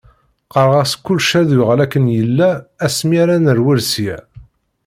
[0.45, 2.49] Qqareɣ-as kullec ad yuɣal akken yella
[2.85, 4.17] asmi ara nerwel sya.